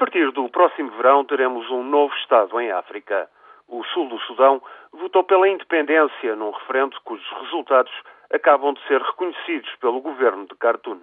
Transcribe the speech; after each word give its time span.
partir 0.00 0.32
do 0.32 0.48
próximo 0.48 0.90
verão 0.92 1.26
teremos 1.26 1.70
um 1.70 1.82
novo 1.84 2.14
Estado 2.16 2.58
em 2.58 2.72
África. 2.72 3.28
O 3.68 3.84
sul 3.84 4.08
do 4.08 4.18
Sudão 4.20 4.62
votou 4.94 5.22
pela 5.22 5.46
independência 5.46 6.34
num 6.34 6.52
referendo 6.52 6.98
cujos 7.04 7.30
resultados 7.42 7.92
acabam 8.32 8.72
de 8.72 8.80
ser 8.86 8.98
reconhecidos 9.02 9.70
pelo 9.76 10.00
governo 10.00 10.46
de 10.46 10.54
Khartoum. 10.54 11.02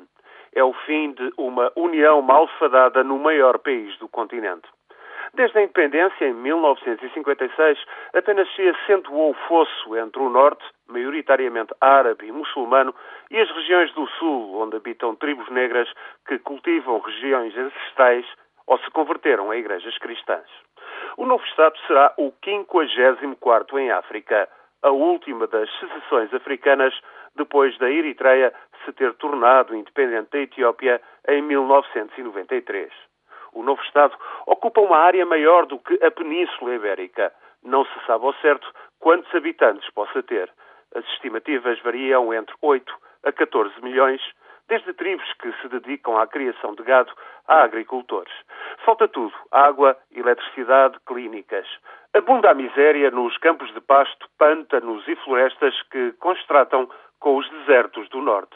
É 0.51 0.63
o 0.63 0.73
fim 0.73 1.11
de 1.11 1.31
uma 1.37 1.71
união 1.75 2.23
malfadada 2.23 3.03
no 3.03 3.19
maior 3.19 3.59
país 3.59 3.95
do 3.99 4.07
continente. 4.07 4.67
Desde 5.35 5.59
a 5.59 5.61
independência, 5.61 6.25
em 6.25 6.33
1956, 6.33 7.77
apenas 8.15 8.51
se 8.55 8.67
acentuou 8.67 9.29
o 9.29 9.47
fosso 9.47 9.95
entre 9.95 10.19
o 10.19 10.29
norte, 10.29 10.65
maioritariamente 10.87 11.71
árabe 11.79 12.25
e 12.25 12.31
muçulmano, 12.31 12.95
e 13.29 13.37
as 13.37 13.51
regiões 13.51 13.93
do 13.93 14.07
sul, 14.17 14.59
onde 14.59 14.77
habitam 14.77 15.15
tribos 15.15 15.47
negras 15.49 15.87
que 16.27 16.39
cultivam 16.39 16.99
regiões 16.99 17.55
ancestrais 17.55 18.25
ou 18.67 18.77
se 18.79 18.91
converteram 18.91 19.49
a 19.49 19.57
igrejas 19.57 19.97
cristãs. 19.97 20.47
O 21.17 21.25
novo 21.25 21.43
Estado 21.45 21.77
será 21.87 22.13
o 22.17 22.31
54 22.43 23.79
em 23.79 23.89
África, 23.91 24.47
a 24.83 24.91
última 24.91 25.47
das 25.47 25.69
secessões 25.79 26.31
africanas 26.33 26.93
depois 27.35 27.77
da 27.77 27.89
Eritreia 27.89 28.53
se 28.83 28.93
ter 28.93 29.13
tornado 29.15 29.75
independente 29.75 30.29
da 30.31 30.39
Etiópia 30.39 31.01
em 31.27 31.41
1993. 31.41 32.91
O 33.53 33.63
novo 33.63 33.81
Estado 33.83 34.15
ocupa 34.45 34.81
uma 34.81 34.97
área 34.97 35.25
maior 35.25 35.65
do 35.65 35.79
que 35.79 36.03
a 36.03 36.11
Península 36.11 36.75
Ibérica. 36.75 37.33
Não 37.63 37.85
se 37.85 38.05
sabe 38.05 38.25
ao 38.25 38.33
certo 38.35 38.71
quantos 38.99 39.33
habitantes 39.33 39.89
possa 39.91 40.21
ter. 40.23 40.51
As 40.95 41.03
estimativas 41.13 41.79
variam 41.81 42.33
entre 42.33 42.55
8 42.61 42.93
a 43.23 43.31
14 43.31 43.81
milhões, 43.81 44.21
desde 44.67 44.93
tribos 44.93 45.31
que 45.33 45.51
se 45.61 45.67
dedicam 45.69 46.17
à 46.17 46.27
criação 46.27 46.75
de 46.75 46.83
gado 46.83 47.11
a 47.47 47.63
agricultores. 47.63 48.33
Falta 48.85 49.07
tudo: 49.07 49.33
água, 49.51 49.97
eletricidade, 50.13 50.97
clínicas. 51.05 51.67
Abunda 52.13 52.51
a 52.51 52.53
miséria 52.53 53.11
nos 53.11 53.37
campos 53.37 53.73
de 53.73 53.81
pasto, 53.81 54.27
pântanos 54.37 55.07
e 55.07 55.15
florestas 55.17 55.73
que 55.91 56.13
constratam 56.13 56.89
com 57.19 57.37
os 57.37 57.49
desertos 57.49 58.09
do 58.09 58.21
norte. 58.21 58.55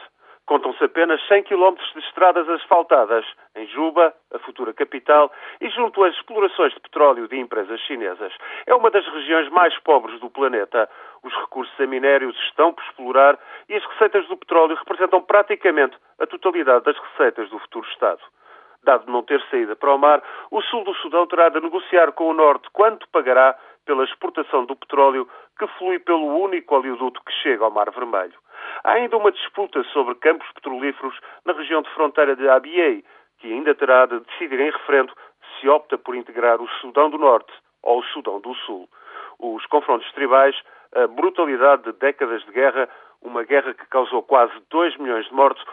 Contam-se 0.51 0.83
apenas 0.83 1.25
100 1.27 1.43
km 1.43 1.75
de 1.93 1.99
estradas 1.99 2.49
asfaltadas 2.49 3.25
em 3.55 3.67
Juba, 3.67 4.13
a 4.33 4.39
futura 4.39 4.73
capital, 4.73 5.31
e 5.61 5.69
junto 5.69 6.03
às 6.03 6.13
explorações 6.15 6.73
de 6.73 6.79
petróleo 6.81 7.27
de 7.27 7.39
empresas 7.39 7.79
chinesas. 7.81 8.33
É 8.65 8.75
uma 8.75 8.91
das 8.91 9.07
regiões 9.07 9.49
mais 9.49 9.77
pobres 9.79 10.19
do 10.19 10.29
planeta. 10.29 10.89
Os 11.23 11.33
recursos 11.35 11.79
a 11.79 11.87
minérios 11.87 12.35
estão 12.47 12.73
por 12.73 12.83
explorar 12.83 13.39
e 13.71 13.75
as 13.77 13.85
receitas 13.85 14.27
do 14.27 14.35
petróleo 14.35 14.75
representam 14.75 15.21
praticamente 15.21 15.95
a 16.19 16.27
totalidade 16.27 16.83
das 16.83 16.97
receitas 16.97 17.49
do 17.49 17.57
futuro 17.59 17.87
Estado. 17.87 18.19
Dado 18.83 19.09
não 19.09 19.23
ter 19.23 19.41
saída 19.49 19.77
para 19.77 19.93
o 19.93 19.97
mar, 19.97 20.21
o 20.51 20.61
sul 20.63 20.83
do 20.83 20.93
Sudão 20.95 21.25
terá 21.25 21.47
de 21.47 21.61
negociar 21.61 22.11
com 22.11 22.25
o 22.25 22.33
norte 22.33 22.67
quanto 22.73 23.07
pagará 23.09 23.57
pela 23.85 24.03
exportação 24.03 24.65
do 24.65 24.75
petróleo 24.75 25.25
que 25.57 25.65
flui 25.77 25.99
pelo 25.99 26.37
único 26.37 26.75
oleoduto 26.75 27.21
que 27.23 27.31
chega 27.41 27.63
ao 27.63 27.71
Mar 27.71 27.89
Vermelho. 27.91 28.37
Há 28.83 28.91
ainda 28.91 29.15
uma 29.15 29.31
disputa 29.31 29.81
sobre 29.85 30.15
campos 30.15 30.51
petrolíferos 30.51 31.17
na 31.45 31.53
região 31.53 31.81
de 31.81 31.89
fronteira 31.91 32.35
de 32.35 32.49
Abyei, 32.49 33.05
que 33.39 33.53
ainda 33.53 33.73
terá 33.73 34.05
de 34.05 34.19
decidir 34.19 34.59
em 34.59 34.69
referendo 34.69 35.13
se 35.59 35.69
opta 35.69 35.97
por 35.97 36.13
integrar 36.13 36.61
o 36.61 36.67
Sudão 36.81 37.09
do 37.09 37.17
Norte 37.17 37.53
ou 37.83 37.99
o 37.99 38.05
Sudão 38.07 38.41
do 38.41 38.53
Sul. 38.53 38.89
Os 39.39 39.65
confrontos 39.67 40.11
tribais, 40.11 40.59
a 40.93 41.07
brutalidade 41.07 41.83
de 41.83 41.93
décadas 41.93 42.43
de 42.43 42.51
guerra, 42.51 42.89
uma 43.21 43.43
guerra 43.43 43.73
que 43.73 43.85
causou 43.87 44.23
quase 44.23 44.53
2 44.69 44.97
milhões 44.97 45.25
de 45.25 45.33
mortos, 45.33 45.63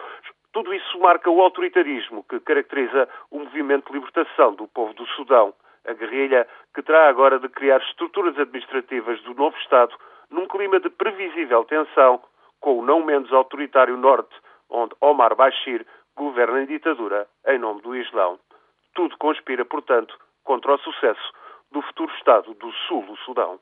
tudo 0.51 0.73
isso 0.73 0.99
marca 0.99 1.29
o 1.29 1.41
autoritarismo 1.41 2.23
que 2.23 2.39
caracteriza 2.39 3.07
o 3.29 3.39
movimento 3.39 3.87
de 3.87 3.93
libertação 3.93 4.53
do 4.55 4.67
povo 4.67 4.93
do 4.93 5.05
Sudão. 5.07 5.53
A 5.85 5.93
guerrilha 5.93 6.47
que 6.73 6.81
terá 6.81 7.07
agora 7.07 7.39
de 7.39 7.49
criar 7.49 7.81
estruturas 7.81 8.37
administrativas 8.37 9.21
do 9.21 9.33
novo 9.33 9.57
Estado 9.57 9.95
num 10.29 10.47
clima 10.47 10.79
de 10.79 10.89
previsível 10.89 11.63
tensão 11.65 12.21
com 12.59 12.79
o 12.79 12.85
não 12.85 13.03
menos 13.03 13.31
autoritário 13.31 13.97
Norte, 13.97 14.35
onde 14.69 14.93
Omar 15.01 15.35
Bashir 15.35 15.85
governa 16.15 16.61
em 16.63 16.65
ditadura 16.65 17.27
em 17.47 17.57
nome 17.57 17.81
do 17.81 17.95
Islão. 17.95 18.39
Tudo 18.93 19.17
conspira, 19.17 19.63
portanto, 19.63 20.17
contra 20.43 20.73
o 20.73 20.79
sucesso 20.79 21.31
do 21.71 21.81
futuro 21.81 22.11
Estado 22.15 22.53
do 22.55 22.71
Sul 22.87 23.03
do 23.03 23.15
Sudão. 23.17 23.59